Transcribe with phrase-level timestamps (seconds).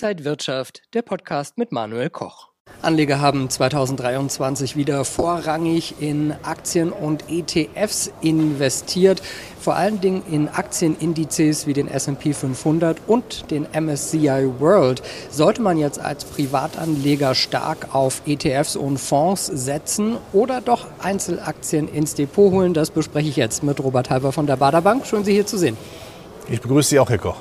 [0.00, 2.50] Inside Wirtschaft, der Podcast mit Manuel Koch.
[2.82, 9.20] Anleger haben 2023 wieder vorrangig in Aktien und ETFs investiert,
[9.60, 15.02] vor allen Dingen in Aktienindizes wie den S&P 500 und den MSCI World.
[15.30, 22.14] Sollte man jetzt als Privatanleger stark auf ETFs und Fonds setzen oder doch Einzelaktien ins
[22.14, 22.72] Depot holen?
[22.72, 25.06] Das bespreche ich jetzt mit Robert Halber von der Bader Bank.
[25.06, 25.76] Schön, Sie hier zu sehen.
[26.48, 27.38] Ich begrüße Sie auch, Herr Koch.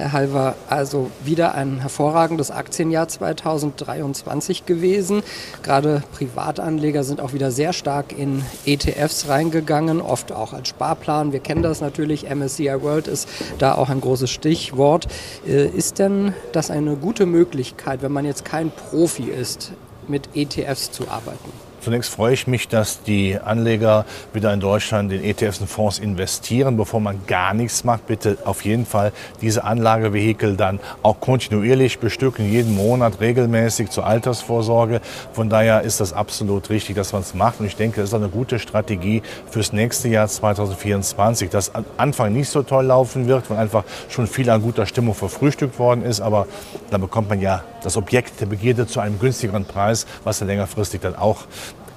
[0.00, 5.22] Herr Halver, also wieder ein hervorragendes Aktienjahr 2023 gewesen.
[5.62, 11.32] Gerade Privatanleger sind auch wieder sehr stark in ETFs reingegangen, oft auch als Sparplan.
[11.32, 13.28] Wir kennen das natürlich, MSCI World ist
[13.58, 15.06] da auch ein großes Stichwort.
[15.46, 19.72] Äh, ist denn das eine gute Möglichkeit, wenn man jetzt kein Profi ist,
[20.08, 21.69] mit ETFs zu arbeiten?
[21.80, 26.76] Zunächst freue ich mich, dass die Anleger wieder in Deutschland in ETFs und Fonds investieren.
[26.76, 32.50] Bevor man gar nichts macht, bitte auf jeden Fall diese Anlagevehikel dann auch kontinuierlich bestücken,
[32.50, 35.00] jeden Monat regelmäßig zur Altersvorsorge.
[35.32, 37.60] Von daher ist das absolut richtig, dass man es macht.
[37.60, 42.34] Und ich denke, das ist eine gute Strategie fürs nächste Jahr 2024, das am Anfang
[42.34, 46.20] nicht so toll laufen wird, weil einfach schon viel an guter Stimmung verfrühstückt worden ist.
[46.20, 46.46] Aber
[46.90, 51.00] dann bekommt man ja das Objekt der Begierde zu einem günstigeren Preis, was dann längerfristig
[51.00, 51.46] dann auch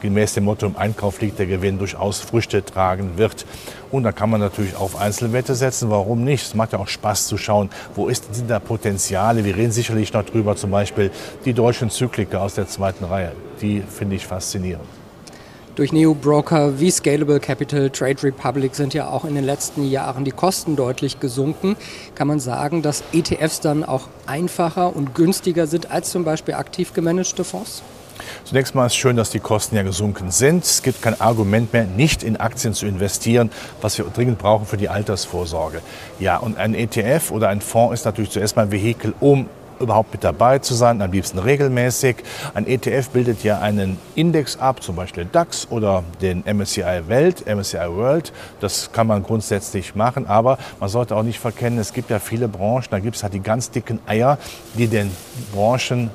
[0.03, 3.47] gemäß dem Motto im Einkauf liegt der Gewinn durchaus Früchte tragen wird.
[3.89, 5.89] Und da kann man natürlich auf Einzelwette setzen.
[5.89, 6.45] Warum nicht?
[6.45, 9.43] Es macht ja auch Spaß zu schauen, wo ist, sind da Potenziale.
[9.43, 11.09] Wir reden sicherlich noch drüber, zum Beispiel
[11.45, 13.31] die deutschen Zykliker aus der zweiten Reihe.
[13.61, 14.85] Die finde ich faszinierend.
[15.75, 20.31] Durch Neo-Broker wie Scalable Capital, Trade Republic sind ja auch in den letzten Jahren die
[20.31, 21.75] Kosten deutlich gesunken.
[22.13, 26.93] Kann man sagen, dass ETFs dann auch einfacher und günstiger sind als zum Beispiel aktiv
[26.93, 27.81] gemanagte Fonds?
[28.45, 30.63] Zunächst mal ist schön, dass die Kosten ja gesunken sind.
[30.63, 34.77] Es gibt kein Argument mehr, nicht in Aktien zu investieren, was wir dringend brauchen für
[34.77, 35.81] die Altersvorsorge.
[36.19, 39.47] Ja, und ein ETF oder ein Fonds ist natürlich zuerst mal ein Vehikel, um
[39.79, 42.17] überhaupt mit dabei zu sein, am liebsten regelmäßig.
[42.53, 47.89] Ein ETF bildet ja einen Index ab, zum Beispiel DAX oder den MSCI Welt, MSCI
[47.89, 48.31] World.
[48.59, 52.47] Das kann man grundsätzlich machen, aber man sollte auch nicht verkennen, es gibt ja viele
[52.47, 54.37] Branchen, da gibt es halt die ganz dicken Eier,
[54.75, 55.11] die den
[55.53, 56.09] Branchen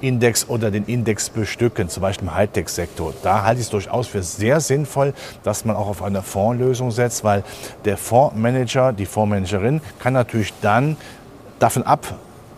[0.00, 3.14] Index oder den Index bestücken, zum Beispiel im Hightech-Sektor.
[3.22, 7.24] Da halte ich es durchaus für sehr sinnvoll, dass man auch auf eine Fondslösung setzt,
[7.24, 7.44] weil
[7.84, 10.96] der Fondsmanager, die Fondsmanagerin kann natürlich dann
[11.58, 12.14] davon ab,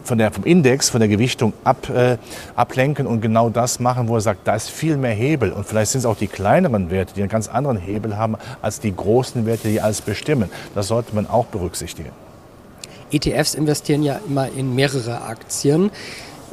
[0.09, 2.17] von der, vom Index, von der Gewichtung ab, äh,
[2.57, 5.53] ablenken und genau das machen, wo er sagt, da ist viel mehr Hebel.
[5.53, 8.81] Und vielleicht sind es auch die kleineren Werte, die einen ganz anderen Hebel haben als
[8.81, 10.51] die großen Werte, die alles bestimmen.
[10.75, 12.11] Das sollte man auch berücksichtigen.
[13.11, 15.91] ETFs investieren ja immer in mehrere Aktien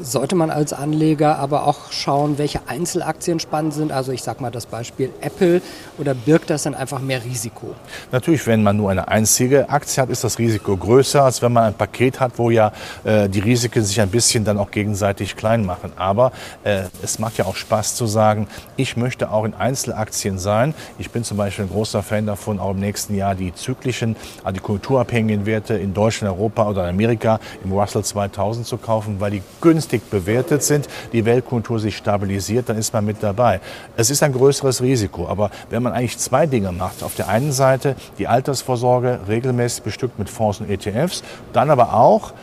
[0.02, 3.92] sollte man als Anleger aber auch schauen, welche Einzelaktien spannend sind.
[3.92, 5.62] Also ich sage mal das Beispiel Apple
[5.98, 7.76] oder birgt das dann einfach mehr Risiko?
[8.12, 11.66] Natürlich, wenn man nur eine einzige Aktie hat, ist das Risiko größer, als wenn man
[11.66, 12.72] ein Paket hat, wo ja
[13.04, 15.92] äh, die Risiken sich ein bisschen dann auch gegenseitig klein machen.
[15.96, 16.32] Aber
[16.64, 20.74] äh, es macht ja auch Spaß zu sagen, ich möchte auch in Einzelaktien sein.
[21.00, 24.54] Ich bin zum Beispiel ein großer Fan davon, auch im nächsten Jahr die zyklischen, also
[24.54, 29.42] die kulturabhängigen Werte in Deutschland, Europa oder Amerika im Russell 2000 zu kaufen, weil die
[29.62, 33.60] günstig günstig bewertet sind, die Weltkultur sich stabilisiert, dann ist man mit dabei.
[33.96, 37.52] Es ist ein größeres Risiko, aber wenn man eigentlich zwei Dinge macht, auf der einen
[37.52, 41.24] Seite die Altersvorsorge regelmäßig bestückt mit Fonds und ETFs,
[41.54, 42.34] dann aber auch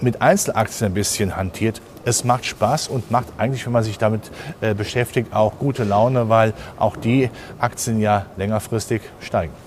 [0.00, 4.30] mit Einzelaktien ein bisschen hantiert, es macht Spaß und macht eigentlich, wenn man sich damit
[4.60, 9.63] äh, beschäftigt, auch gute Laune, weil auch die Aktien ja längerfristig steigen.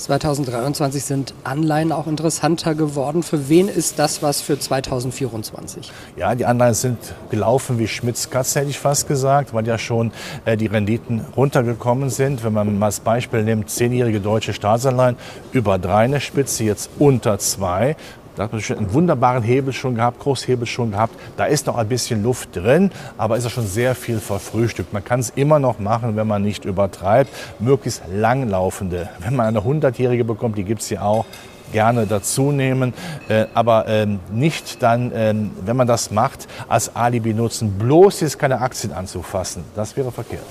[0.00, 3.22] 2023 sind Anleihen auch interessanter geworden.
[3.22, 5.92] Für wen ist das was für 2024?
[6.16, 6.98] Ja, die Anleihen sind
[7.30, 10.10] gelaufen wie Schmitz Katze, hätte ich fast gesagt, weil ja schon
[10.46, 12.42] äh, die Renditen runtergekommen sind.
[12.42, 15.16] Wenn man mal als Beispiel nimmt, zehnjährige deutsche Staatsanleihen
[15.52, 17.94] über drei eine Spitze, jetzt unter zwei.
[18.36, 21.14] Da hat man schon einen wunderbaren Hebel schon gehabt, Großhebel schon gehabt.
[21.36, 24.92] Da ist noch ein bisschen Luft drin, aber ist ja schon sehr viel verfrühstückt.
[24.92, 27.30] Man kann es immer noch machen, wenn man nicht übertreibt.
[27.58, 29.08] Möglichst langlaufende.
[29.18, 31.26] Wenn man eine 100-Jährige bekommt, die gibt es ja auch,
[31.72, 32.92] gerne dazu nehmen,
[33.28, 38.38] äh, aber ähm, nicht dann, ähm, wenn man das macht, als Alibi nutzen, bloß jetzt
[38.38, 39.64] keine Aktien anzufassen.
[39.76, 40.42] Das wäre verkehrt.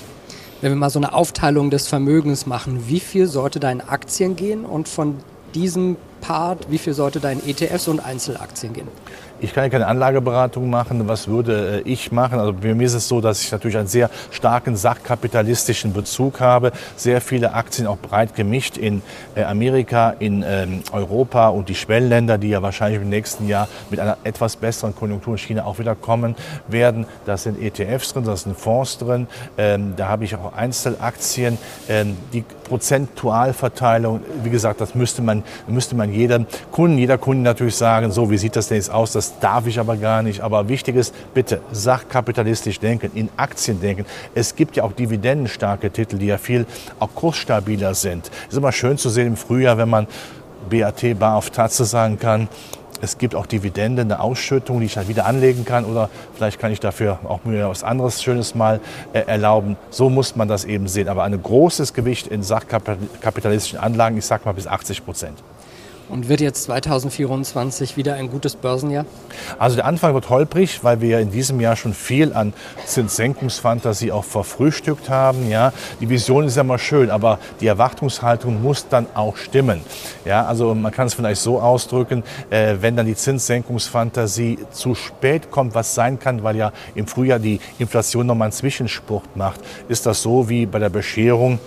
[0.62, 4.36] Wenn wir mal so eine Aufteilung des Vermögens machen, wie viel sollte da in Aktien
[4.36, 5.18] gehen und von
[5.56, 8.88] diesem Part, wie viel sollte da in ETFs und Einzelaktien gehen?
[9.42, 11.08] Ich kann ja keine Anlageberatung machen.
[11.08, 12.40] Was würde äh, ich machen?
[12.40, 16.74] Also bei mir ist es so, dass ich natürlich einen sehr starken sachkapitalistischen Bezug habe.
[16.98, 19.02] Sehr viele Aktien auch breit gemischt in
[19.36, 24.02] äh, Amerika, in ähm, Europa und die Schwellenländer, die ja wahrscheinlich im nächsten Jahr mit
[24.02, 26.36] einer etwas besseren Konjunktur in China auch wieder kommen
[26.68, 27.06] werden.
[27.26, 29.28] Da sind ETFs drin, da sind Fonds drin.
[29.58, 31.58] Ähm, da habe ich auch Einzelaktien.
[31.88, 37.44] Ähm, die Prozentualverteilung, wie gesagt, das müsste man, müsste man man jedem Kunden, jeder Kunde
[37.44, 39.12] natürlich sagen, so, wie sieht das denn jetzt aus?
[39.14, 40.42] Das darf ich aber gar nicht.
[40.42, 44.06] Aber wichtig ist, bitte sachkapitalistisch denken, in Aktien denken.
[44.36, 46.66] Es gibt ja auch dividendenstarke Titel, die ja viel
[47.00, 48.30] auch kursstabiler sind.
[48.50, 50.08] Ist immer schön zu sehen im Frühjahr, wenn man
[50.70, 52.50] BAT bar auf Tatze sagen kann,
[53.02, 56.72] es gibt auch Dividenden, eine Ausschüttung, die ich halt wieder anlegen kann oder vielleicht kann
[56.72, 58.82] ich dafür auch mir was anderes Schönes mal
[59.14, 59.78] äh, erlauben.
[59.90, 61.08] So muss man das eben sehen.
[61.08, 65.42] Aber ein großes Gewicht in sachkapitalistischen Anlagen, ich sage mal bis 80 Prozent.
[66.10, 69.06] Und wird jetzt 2024 wieder ein gutes Börsenjahr?
[69.60, 72.54] Also der Anfang wird holprig, weil wir in diesem Jahr schon viel an
[72.86, 75.50] Zinssenkungsfantasie auch verfrühstückt haben.
[75.50, 75.72] Ja,
[76.02, 79.82] die Vision ist ja mal schön, aber die Erwartungshaltung muss dann auch stimmen.
[80.26, 85.52] Ja, also man kann es vielleicht so ausdrücken, äh, wenn dann die Zinssenkungsfantasie zu spät
[85.52, 90.08] kommt, was sein kann, weil ja im Frühjahr die Inflation nochmal einen Zwischenspurt macht, ist
[90.08, 91.60] das so wie bei der Bescherung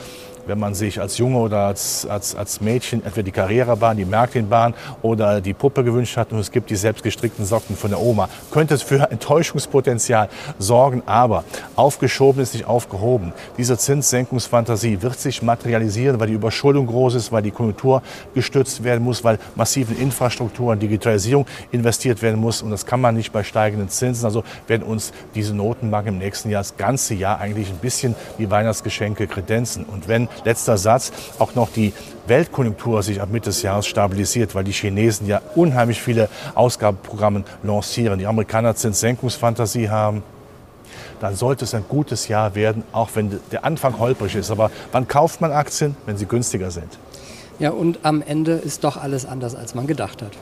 [0.46, 4.74] wenn man sich als Junge oder als, als, als Mädchen entweder die Karrierebahn, die Märklinbahn
[5.02, 8.74] oder die Puppe gewünscht hat und es gibt die selbstgestrickten Socken von der Oma, könnte
[8.74, 10.28] es für Enttäuschungspotenzial
[10.58, 11.02] sorgen.
[11.06, 11.44] Aber
[11.76, 13.32] aufgeschoben ist nicht aufgehoben.
[13.58, 18.02] Diese Zinssenkungsfantasie wird sich materialisieren, weil die Überschuldung groß ist, weil die Konjunktur
[18.34, 22.62] gestützt werden muss, weil massiv in Infrastruktur und Digitalisierung investiert werden muss.
[22.62, 24.24] Und das kann man nicht bei steigenden Zinsen.
[24.24, 28.50] Also werden uns diese Notenbanken im nächsten Jahr das ganze Jahr eigentlich ein bisschen wie
[28.50, 29.84] Weihnachtsgeschenke kredenzen.
[29.84, 31.93] Und wenn letzter Satz, auch noch die
[32.26, 38.19] Weltkonjunktur sich ab Mitte des Jahres stabilisiert, weil die Chinesen ja unheimlich viele Ausgabenprogramme lancieren.
[38.19, 40.23] Die Amerikaner Zinssenkungsfantasie haben
[41.23, 44.50] dann sollte es ein gutes Jahr werden, auch wenn der Anfang holprig ist.
[44.50, 45.94] Aber wann kauft man Aktien?
[46.05, 46.99] Wenn sie günstiger sind.
[47.61, 50.32] Ja, und am Ende ist doch alles anders, als man gedacht hat.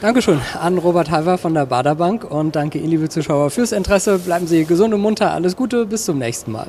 [0.00, 4.20] Dankeschön an Robert Halver von der Baderbank und danke Ihnen, liebe Zuschauer, fürs Interesse.
[4.20, 5.32] Bleiben Sie gesund und munter.
[5.32, 6.68] Alles Gute, bis zum nächsten Mal.